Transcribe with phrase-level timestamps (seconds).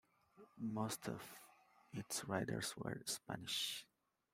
[0.57, 1.21] Most of
[1.93, 3.85] its riders were Spanish.